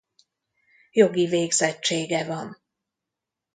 [0.91, 2.57] Jogi végzettsége van.